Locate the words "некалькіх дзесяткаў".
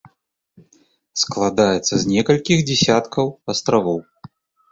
2.13-3.25